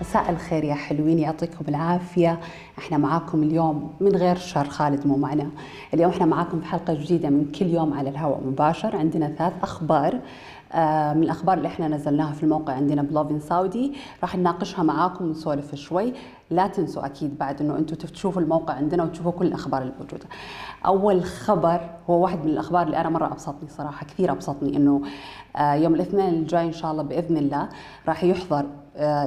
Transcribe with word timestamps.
مساء 0.00 0.30
الخير 0.30 0.64
يا 0.64 0.74
حلوين 0.74 1.18
يعطيكم 1.18 1.64
العافية. 1.68 2.40
إحنا 2.78 2.98
معاكم 2.98 3.42
اليوم 3.42 3.92
من 4.00 4.16
غير 4.16 4.36
شر 4.36 4.68
خالد 4.68 5.06
مو 5.06 5.16
معنا. 5.16 5.50
اليوم 5.94 6.10
إحنا 6.10 6.26
معاكم 6.26 6.60
في 6.60 6.66
حلقة 6.66 6.94
جديدة 6.94 7.30
من 7.30 7.52
كل 7.58 7.66
يوم 7.66 7.94
على 7.94 8.10
الهواء 8.10 8.40
مباشر. 8.46 8.96
عندنا 8.96 9.28
ثلاث 9.28 9.52
أخبار. 9.62 10.18
آه، 10.72 11.14
من 11.14 11.22
الأخبار 11.22 11.58
اللي 11.58 11.68
إحنا 11.68 11.88
نزلناها 11.88 12.32
في 12.32 12.42
الموقع 12.42 12.72
عندنا 12.72 13.02
بلوفين 13.02 13.40
سعودي 13.40 13.92
راح 14.22 14.36
نناقشها 14.36 14.82
معاكم 14.82 15.24
ونسولف 15.24 15.74
شوي. 15.74 16.12
لا 16.50 16.66
تنسوا 16.66 17.06
أكيد 17.06 17.38
بعد 17.38 17.60
أنه 17.60 17.78
أنتم 17.78 17.96
تشوفوا 17.96 18.42
الموقع 18.42 18.74
عندنا 18.74 19.04
وتشوفوا 19.04 19.32
كل 19.32 19.46
الأخبار 19.46 19.82
الموجودة. 19.82 20.26
أول 20.86 21.24
خبر 21.24 21.80
هو 22.10 22.22
واحد 22.22 22.38
من 22.44 22.50
الأخبار 22.50 22.86
اللي 22.86 22.96
أنا 22.96 23.08
مرة 23.08 23.26
أبسطني 23.26 23.68
صراحة 23.68 24.06
كثير 24.06 24.32
أبسطني 24.32 24.76
أنه 24.76 25.02
آه، 25.56 25.74
يوم 25.74 25.94
الاثنين 25.94 26.28
الجاي 26.28 26.66
إن 26.66 26.72
شاء 26.72 26.92
الله 26.92 27.02
بإذن 27.02 27.36
الله 27.36 27.68
راح 28.08 28.24
يحضر 28.24 28.66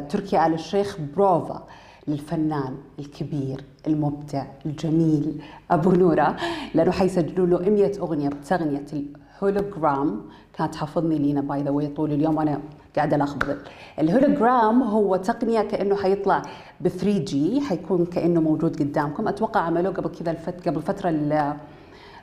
تركي 0.09 0.45
آل 0.45 0.53
الشيخ 0.53 0.97
بروفا 1.15 1.63
للفنان 2.07 2.77
الكبير 2.99 3.63
المبدع 3.87 4.45
الجميل 4.65 5.41
أبو 5.71 5.91
نورة. 5.91 6.35
لأنه 6.73 6.91
حيسجلوا 6.91 7.47
له 7.47 7.69
100 7.69 7.91
أغنية 7.99 8.29
بتغنية 8.29 8.85
الهولوجرام 8.93 10.21
كانت 10.53 10.75
حافظني 10.75 11.17
لينا 11.17 11.41
by 11.41 11.63
the 11.63 11.69
way 11.69 11.87
طول 11.87 12.11
اليوم. 12.11 12.37
وأنا 12.37 12.61
قاعدة 12.95 13.15
ألخبط 13.15 13.57
الهولوجرام 13.99 14.83
هو 14.83 15.15
تقنية 15.15 15.61
كأنه 15.61 15.95
حيطلع 15.95 16.41
ب 16.81 16.87
3D 16.87 17.61
حيكون 17.61 18.05
كأنه 18.05 18.41
موجود 18.41 18.79
قدامكم. 18.79 19.27
أتوقع 19.27 19.59
عملوه 19.59 19.93
قبل 19.93 20.09
كذا 20.09 20.37
قبل 20.67 20.81
فترة 20.81 21.09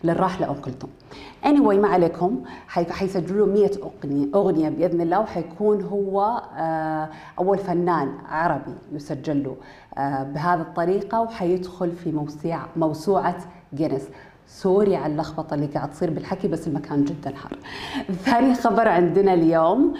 للراحله 0.04 0.56
كلثوم. 0.64 0.90
anyway 1.44 1.74
ما 1.74 1.88
عليكم 1.88 2.42
حيسجلوا 2.68 3.46
100 3.46 3.70
اغنيه 3.82 4.26
أغنية 4.34 4.68
بإذن 4.68 5.00
الله 5.00 5.20
وحيكون 5.20 5.82
هو 5.82 6.42
آه، 6.56 7.08
أول 7.38 7.58
فنان 7.58 8.12
عربي 8.28 8.74
يسجل 8.92 9.44
له 9.44 9.56
آه، 9.98 10.22
بهذه 10.22 10.60
الطريقة 10.60 11.20
وحيدخل 11.20 11.92
في 11.92 12.12
موسوعه 12.12 12.68
موسوعة 12.76 13.36
جينيس 13.74 14.02
سوري 14.46 14.96
على 14.96 15.12
اللخبطة 15.12 15.54
اللي 15.54 15.66
قاعد 15.66 15.90
تصير 15.90 16.10
بالحكي 16.10 16.48
بس 16.48 16.68
المكان 16.68 17.04
جدا 17.04 17.34
حر. 17.36 17.58
ثاني 18.24 18.54
خبر 18.54 18.88
عندنا 18.88 19.34
اليوم 19.34 19.94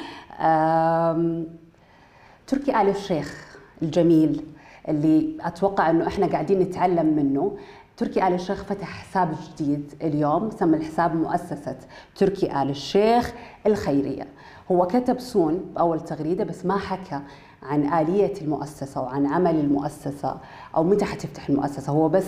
تركي 2.47 2.81
آل 2.81 2.89
الشيخ 2.89 3.59
الجميل 3.83 4.45
اللي 4.89 5.37
أتوقع 5.41 5.91
إنه 5.91 6.07
إحنا 6.07 6.27
قاعدين 6.27 6.59
نتعلم 6.59 7.07
منه 7.17 7.57
تركي 8.01 8.27
آل 8.27 8.35
الشيخ 8.35 8.65
فتح 8.65 8.89
حساب 8.89 9.35
جديد 9.49 9.95
اليوم 10.03 10.51
سمى 10.51 10.77
الحساب 10.77 11.15
مؤسسة 11.15 11.77
تركي 12.17 12.63
آل 12.63 12.71
الشيخ 12.71 13.33
الخيرية. 13.67 14.27
هو 14.71 14.87
كتب 14.87 15.21
سون 15.21 15.73
بأول 15.75 16.01
تغريدة 16.01 16.45
بس 16.45 16.67
ما 16.67 16.79
حكى 16.79 17.21
عن 17.63 17.93
آلية 17.93 18.33
المؤسسة 18.43 19.01
وعن 19.03 19.27
عمل 19.27 19.61
المؤسسة 19.61 20.37
أو 20.77 20.85
متى 20.85 21.05
حتفتح 21.05 21.49
المؤسسة. 21.49 21.93
هو 21.93 22.09
بس 22.09 22.27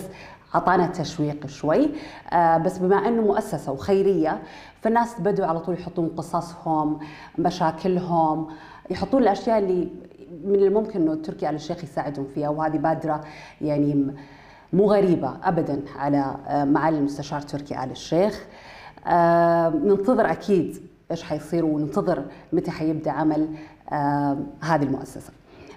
أعطانا 0.55 0.87
تشويق 0.87 1.47
شوي. 1.47 1.91
آه 2.33 2.59
بس 2.59 2.79
بما 2.79 2.97
أنه 2.97 3.23
مؤسسة 3.23 3.73
وخيرية 3.73 4.43
فالناس 4.81 5.21
بدوا 5.21 5.47
على 5.47 5.61
طول 5.61 5.75
يحطون 5.75 6.09
قصصهم 6.09 6.99
مشاكلهم 7.39 8.47
يحطون 8.91 9.23
الأشياء 9.23 9.59
اللي 9.59 9.89
من 10.45 10.55
الممكن 10.55 11.01
أنه 11.01 11.15
تركي 11.15 11.49
آل 11.49 11.55
الشيخ 11.55 11.85
يساعدهم 11.85 12.27
فيها 12.35 12.49
وهذه 12.49 12.77
بادرة 12.77 13.21
يعني 13.61 14.15
مو 14.73 14.93
غريبة 14.93 15.35
أبدا 15.43 15.83
على 15.97 16.37
آه، 16.47 16.65
معالي 16.65 16.99
المستشار 16.99 17.41
تركي 17.41 17.85
آل 17.85 17.91
الشيخ. 17.91 18.45
آه، 19.07 19.69
ننتظر 19.69 20.31
أكيد 20.31 20.77
إيش 21.11 21.23
حيصير 21.23 21.65
وننتظر 21.65 22.25
متى 22.53 22.71
حيبدأ 22.71 23.11
عمل 23.11 23.49
آه، 23.93 24.39
هذه 24.61 24.83
المؤسسة. 24.83 25.33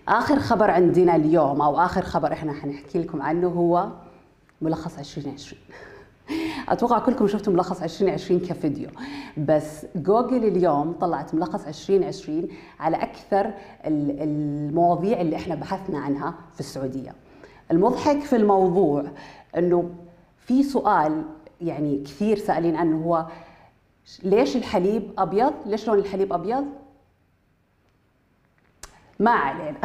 آخر 0.07 0.39
خبر 0.39 0.71
عندنا 0.71 1.15
اليوم 1.15 1.61
أو 1.61 1.79
آخر 1.79 2.01
خبر 2.01 2.33
إحنا 2.33 2.53
حنحكي 2.53 2.99
لكم 2.99 3.21
عنه 3.21 3.47
هو 3.47 3.87
ملخص 4.61 4.99
2020 4.99 5.61
أتوقع 6.69 6.99
كلكم 6.99 7.27
شفتوا 7.27 7.53
ملخص 7.53 7.81
2020 7.81 8.39
كفيديو. 8.39 8.89
بس 9.37 9.85
جوجل 9.95 10.43
اليوم 10.43 10.93
طلعت 10.93 11.35
ملخص 11.35 11.67
2020 11.67 12.47
على 12.79 12.97
أكثر 12.97 13.51
المواضيع 13.85 15.21
اللي 15.21 15.35
إحنا 15.35 15.55
بحثنا 15.55 15.99
عنها 15.99 16.33
في 16.53 16.59
السعودية. 16.59 17.24
المضحك 17.71 18.19
في 18.19 18.35
الموضوع 18.35 19.05
إنه 19.57 19.89
في 20.39 20.63
سؤال 20.63 21.23
يعني 21.61 22.03
كثير 22.03 22.37
سائلين 22.37 22.75
عنه 22.75 23.03
هو 23.03 23.25
ليش 24.23 24.55
الحليب 24.55 25.11
أبيض؟ 25.17 25.53
ليش 25.65 25.87
لون 25.87 25.99
الحليب 25.99 26.33
أبيض؟ 26.33 26.65
ما 29.19 29.31
علينا 29.31 29.77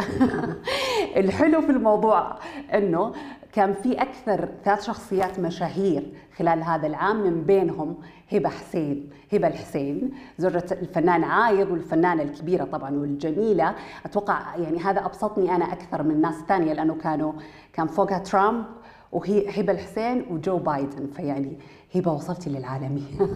الحلو 1.20 1.60
في 1.60 1.70
الموضوع 1.70 2.38
إنه 2.74 3.14
كان 3.52 3.72
في 3.72 3.92
أكثر 3.92 4.48
ثلاث 4.64 4.84
شخصيات 4.84 5.38
مشاهير 5.40 6.12
خلال 6.36 6.62
هذا 6.62 6.86
العام 6.86 7.16
من 7.16 7.42
بينهم 7.42 7.96
هبة 8.32 8.48
حسين. 8.48 9.10
هبة 9.32 9.46
الحسين 9.48 10.10
زوجة 10.38 10.64
الفنان 10.72 11.24
عايض 11.24 11.70
والفنانة 11.70 12.22
الكبيرة 12.22 12.64
طبعا 12.64 12.90
والجميلة. 12.90 13.74
أتوقع 14.06 14.56
يعني 14.56 14.78
هذا 14.78 15.04
أبسطني 15.04 15.56
أنا 15.56 15.72
أكثر 15.72 16.02
من 16.02 16.20
ناس 16.20 16.34
ثانية 16.48 16.72
لأنه 16.72 16.94
كانوا 16.94 17.32
كان 17.72 17.86
فوقها 17.86 18.18
ترامب 18.18 18.64
وهي 19.12 19.60
هبة 19.60 19.72
الحسين 19.72 20.26
وجو 20.30 20.56
بايدن. 20.56 21.06
فيعني 21.16 21.58
هبة 21.94 22.12
وصلتي 22.12 22.50
للعالميه 22.50 23.28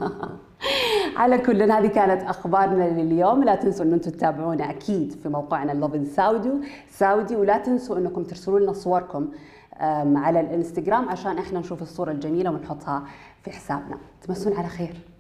على 1.16 1.38
كل 1.38 1.62
هذه 1.62 1.86
كانت 1.86 2.22
أخبارنا 2.22 3.02
لليوم. 3.02 3.44
لا 3.44 3.54
تنسوا 3.54 3.84
ان 3.84 3.92
أنتم 3.92 4.10
تتابعونا 4.10 4.70
أكيد 4.70 5.12
في 5.22 5.28
موقعنا 5.28 5.72
لوفن 5.72 6.04
ساودي 6.04 6.50
ساودي 6.88 7.36
ولا 7.36 7.58
تنسوا 7.58 7.98
أنكم 7.98 8.22
ترسلوا 8.22 8.60
لنا 8.60 8.72
صوركم 8.72 9.28
على 10.16 10.40
الإنستغرام 10.40 11.08
عشان 11.08 11.38
إحنا 11.38 11.60
نشوف 11.60 11.82
الصورة 11.82 12.10
الجميلة 12.12 12.50
ونحطها 12.50 13.04
في 13.42 13.50
حسابنا. 13.50 13.98
تمسون 14.22 14.52
على 14.52 14.68
خير. 14.68 15.13